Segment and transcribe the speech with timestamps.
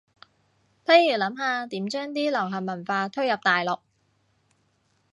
[0.83, 3.81] 不如諗下點將啲流行文化推入大陸